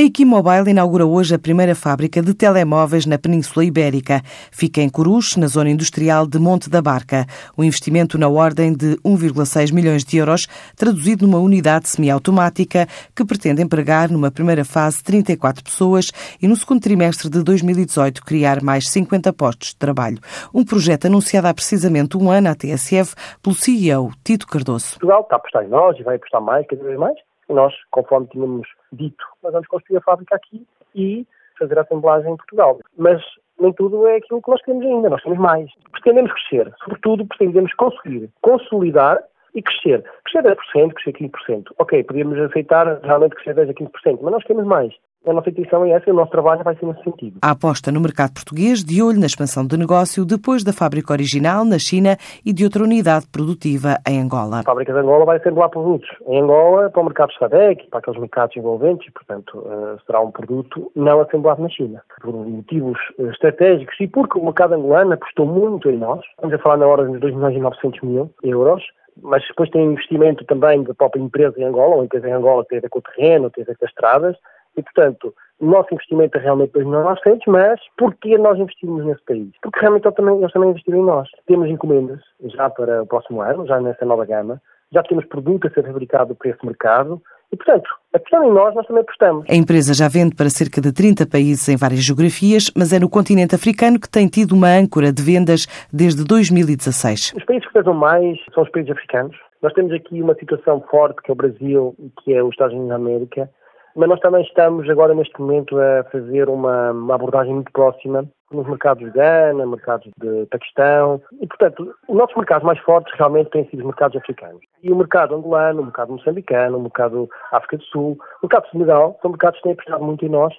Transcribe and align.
A 0.00 0.02
Equimobile 0.02 0.70
inaugura 0.70 1.04
hoje 1.04 1.34
a 1.34 1.38
primeira 1.38 1.74
fábrica 1.74 2.22
de 2.22 2.32
telemóveis 2.32 3.04
na 3.04 3.18
Península 3.18 3.66
Ibérica. 3.66 4.22
Fica 4.50 4.80
em 4.80 4.88
Coruche, 4.88 5.38
na 5.38 5.46
zona 5.46 5.68
industrial 5.68 6.26
de 6.26 6.38
Monte 6.38 6.70
da 6.70 6.80
Barca. 6.80 7.26
O 7.54 7.62
investimento 7.62 8.16
na 8.16 8.26
ordem 8.26 8.72
de 8.72 8.96
1,6 9.04 9.70
milhões 9.74 10.02
de 10.02 10.16
euros, 10.16 10.46
traduzido 10.74 11.26
numa 11.26 11.38
unidade 11.38 11.86
semiautomática 11.90 12.86
que 13.14 13.26
pretende 13.26 13.60
empregar 13.60 14.10
numa 14.10 14.30
primeira 14.30 14.64
fase 14.64 15.04
34 15.04 15.62
pessoas 15.62 16.10
e 16.40 16.48
no 16.48 16.56
segundo 16.56 16.80
trimestre 16.80 17.28
de 17.28 17.42
2018 17.42 18.24
criar 18.24 18.62
mais 18.62 18.88
50 18.88 19.30
postos 19.34 19.68
de 19.68 19.76
trabalho. 19.76 20.16
Um 20.54 20.64
projeto 20.64 21.08
anunciado 21.08 21.46
há 21.46 21.52
precisamente 21.52 22.16
um 22.16 22.30
ano 22.30 22.48
à 22.48 22.54
TSF 22.54 23.14
pelo 23.42 23.54
CEO 23.54 24.12
Tito 24.24 24.46
Cardoso. 24.46 24.92
Portugal 24.92 25.20
está 25.20 25.34
a 25.34 25.36
apostar 25.36 25.62
em 25.62 25.68
nós 25.68 25.94
e 25.98 26.02
vai 26.02 26.16
apostar 26.16 26.40
mais, 26.40 26.66
cada 26.66 26.82
vez 26.82 26.98
mais. 26.98 27.29
Nós, 27.50 27.74
conforme 27.90 28.28
tínhamos 28.28 28.68
dito, 28.92 29.24
nós 29.42 29.52
vamos 29.52 29.68
construir 29.68 29.98
a 29.98 30.02
fábrica 30.02 30.36
aqui 30.36 30.66
e 30.94 31.26
fazer 31.58 31.78
a 31.78 31.82
assemblagem 31.82 32.32
em 32.32 32.36
Portugal. 32.36 32.78
Mas 32.96 33.22
nem 33.58 33.72
tudo 33.72 34.06
é 34.06 34.16
aquilo 34.16 34.40
que 34.40 34.50
nós 34.50 34.62
queremos 34.62 34.86
ainda, 34.86 35.10
nós 35.10 35.22
temos 35.22 35.38
mais. 35.38 35.70
Pretendemos 35.92 36.32
crescer, 36.32 36.72
sobretudo 36.82 37.26
pretendemos 37.26 37.72
conseguir 37.74 38.30
consolidar 38.40 39.22
e 39.54 39.62
crescer. 39.62 40.04
Crescer 40.24 40.56
10%, 40.74 40.92
crescer 40.94 41.12
15%. 41.12 41.64
Ok, 41.78 42.04
podíamos 42.04 42.38
aceitar 42.38 43.00
realmente 43.02 43.34
crescer 43.36 43.54
10% 43.54 43.70
a 43.70 43.74
15%, 43.74 44.18
mas 44.22 44.32
nós 44.32 44.44
queremos 44.44 44.66
mais. 44.66 44.94
A 45.26 45.34
nossa 45.34 45.50
intenção 45.50 45.84
é 45.84 45.90
essa 45.90 46.08
e 46.08 46.12
o 46.12 46.16
nosso 46.16 46.30
trabalho 46.30 46.64
vai 46.64 46.74
ser 46.76 46.86
nesse 46.86 47.04
sentido. 47.04 47.38
A 47.42 47.50
aposta 47.50 47.92
no 47.92 48.00
mercado 48.00 48.32
português 48.32 48.82
de 48.82 49.02
olho 49.02 49.20
na 49.20 49.26
expansão 49.26 49.66
de 49.66 49.76
negócio 49.76 50.24
depois 50.24 50.64
da 50.64 50.72
fábrica 50.72 51.12
original 51.12 51.62
na 51.62 51.78
China 51.78 52.16
e 52.44 52.54
de 52.54 52.64
outra 52.64 52.82
unidade 52.82 53.26
produtiva 53.28 53.98
em 54.08 54.18
Angola. 54.18 54.60
A 54.60 54.62
fábrica 54.62 54.94
de 54.94 54.98
Angola 54.98 55.26
vai 55.26 55.36
assemblar 55.36 55.68
produtos 55.68 56.08
em 56.26 56.40
Angola 56.40 56.88
para 56.88 57.02
o 57.02 57.04
mercado 57.04 57.34
SADEC, 57.34 57.86
para 57.90 57.98
aqueles 57.98 58.18
mercados 58.18 58.56
envolventes 58.56 59.08
e, 59.08 59.10
portanto, 59.12 59.62
eh, 59.66 59.96
será 60.06 60.20
um 60.22 60.30
produto 60.30 60.90
não 60.96 61.20
assemblado 61.20 61.62
na 61.62 61.68
China. 61.68 62.02
Por 62.22 62.32
motivos 62.32 62.98
eh, 63.18 63.24
estratégicos 63.24 63.96
e 64.00 64.08
porque 64.08 64.38
o 64.38 64.44
mercado 64.44 64.72
angolano 64.72 65.12
apostou 65.12 65.44
muito 65.44 65.90
em 65.90 65.98
nós, 65.98 66.20
estamos 66.30 66.54
a 66.54 66.58
falar 66.58 66.78
na 66.78 66.86
ordem 66.86 67.12
de 67.12 67.18
2 67.18 67.34
milhões 67.34 67.56
e 67.56 67.60
900 67.60 68.00
mil 68.00 68.30
euros, 68.42 68.82
mas 69.22 69.46
depois 69.46 69.68
tem 69.68 69.84
investimento 69.84 70.46
também 70.46 70.82
da 70.82 70.94
própria 70.94 71.20
empresa 71.20 71.60
em 71.60 71.64
Angola, 71.64 71.96
uma 71.96 72.04
empresa 72.04 72.26
em 72.26 72.32
Angola 72.32 72.64
tem 72.64 72.78
a 72.78 72.80
ver 72.80 72.88
com 72.88 73.00
o 73.00 73.02
terreno, 73.02 73.50
tem 73.50 73.64
a 73.64 73.66
ver 73.66 73.76
com 73.76 73.84
as 73.84 73.90
estradas, 73.90 74.36
e, 74.76 74.82
portanto, 74.82 75.34
o 75.60 75.66
nosso 75.66 75.92
investimento 75.92 76.38
é 76.38 76.40
realmente 76.40 76.72
2.900, 76.72 77.40
mas 77.46 77.80
porquê 77.98 78.38
nós 78.38 78.58
investimos 78.58 79.04
nesse 79.04 79.22
país? 79.24 79.50
Porque 79.62 79.80
realmente 79.80 80.06
eles 80.06 80.16
também, 80.16 80.38
eles 80.38 80.52
também 80.52 80.70
investiram 80.70 80.98
em 81.00 81.04
nós. 81.04 81.28
Temos 81.46 81.68
encomendas 81.68 82.20
já 82.44 82.70
para 82.70 83.02
o 83.02 83.06
próximo 83.06 83.42
ano, 83.42 83.66
já 83.66 83.80
nessa 83.80 84.04
nova 84.04 84.24
gama, 84.24 84.60
já 84.92 85.02
temos 85.02 85.24
produto 85.26 85.66
a 85.66 85.70
ser 85.70 85.84
fabricado 85.84 86.34
para 86.34 86.50
esse 86.50 86.64
mercado, 86.64 87.20
e, 87.52 87.56
portanto, 87.56 87.90
apostando 88.14 88.44
em 88.44 88.52
nós, 88.52 88.74
nós 88.74 88.86
também 88.86 89.02
apostamos. 89.02 89.44
A 89.48 89.54
empresa 89.54 89.92
já 89.92 90.08
vende 90.08 90.36
para 90.36 90.48
cerca 90.48 90.80
de 90.80 90.92
30 90.92 91.26
países 91.26 91.68
em 91.68 91.76
várias 91.76 92.00
geografias, 92.00 92.70
mas 92.76 92.92
é 92.92 92.98
no 93.00 93.10
continente 93.10 93.54
africano 93.54 93.98
que 93.98 94.08
tem 94.08 94.28
tido 94.28 94.52
uma 94.52 94.68
âncora 94.68 95.12
de 95.12 95.20
vendas 95.20 95.66
desde 95.92 96.24
2016. 96.24 97.34
Os 97.36 97.44
países 97.44 97.66
que 97.66 97.72
pesam 97.72 97.94
mais 97.94 98.38
são 98.54 98.62
os 98.62 98.70
países 98.70 98.92
africanos. 98.92 99.36
Nós 99.60 99.72
temos 99.72 99.92
aqui 99.92 100.22
uma 100.22 100.34
situação 100.36 100.80
forte, 100.88 101.20
que 101.22 101.30
é 101.30 101.34
o 101.34 101.36
Brasil 101.36 101.94
que 102.22 102.32
é 102.32 102.42
os 102.42 102.50
Estados 102.50 102.72
Unidos 102.72 102.90
da 102.90 102.96
América, 102.96 103.50
mas 103.96 104.08
nós 104.08 104.20
também 104.20 104.42
estamos 104.42 104.88
agora 104.88 105.14
neste 105.14 105.38
momento 105.40 105.78
a 105.78 106.04
fazer 106.04 106.48
uma, 106.48 106.92
uma 106.92 107.14
abordagem 107.14 107.54
muito 107.54 107.72
próxima 107.72 108.24
nos 108.52 108.66
mercados 108.66 109.04
de 109.04 109.10
Gana, 109.12 109.66
mercados 109.66 110.10
de 110.18 110.46
Paquistão 110.46 111.20
e, 111.40 111.46
portanto, 111.46 111.94
os 112.08 112.16
nossos 112.16 112.36
mercados 112.36 112.64
mais 112.64 112.78
fortes 112.80 113.12
realmente 113.16 113.50
têm 113.50 113.68
sido 113.68 113.80
os 113.80 113.86
mercados 113.86 114.16
africanos. 114.16 114.60
E 114.82 114.92
o 114.92 114.96
mercado 114.96 115.34
angolano, 115.34 115.82
o 115.82 115.84
mercado 115.84 116.12
moçambicano, 116.12 116.78
o 116.78 116.82
mercado 116.82 117.28
África 117.52 117.76
do 117.76 117.84
Sul, 117.84 118.18
o 118.42 118.46
mercado 118.46 118.70
Senegal, 118.70 119.18
são 119.22 119.30
mercados 119.30 119.58
que 119.58 119.64
têm 119.64 119.72
apostado 119.72 120.04
muito 120.04 120.24
em 120.24 120.28
nós 120.28 120.52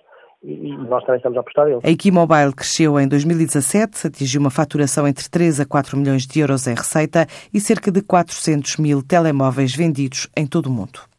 e 0.44 0.76
nós 0.76 1.04
também 1.04 1.18
estamos 1.18 1.38
a 1.38 1.42
apostar 1.42 1.66
neles. 1.66 1.84
A 1.84 1.90
Equimobile 1.90 2.54
cresceu 2.54 3.00
em 3.00 3.08
2017, 3.08 4.08
atingiu 4.08 4.42
uma 4.42 4.50
faturação 4.50 5.08
entre 5.08 5.30
3 5.30 5.59
a 5.59 5.66
4 5.66 5.98
milhões 5.98 6.26
de 6.26 6.40
euros 6.40 6.66
em 6.68 6.74
receita 6.74 7.28
e 7.53 7.59
cerca 7.59 7.92
de 7.92 8.02
400 8.02 8.78
mil 8.78 9.03
telemóveis 9.03 9.75
vendidos 9.75 10.28
em 10.36 10.48
todo 10.48 10.68
o 10.68 10.72
mundo. 10.72 11.11